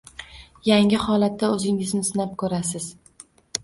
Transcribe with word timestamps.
yangi 0.69 1.03
holatda 1.03 1.53
o’zingizni 1.59 2.05
sinab 2.11 2.37
ko’rasiz 2.45 2.93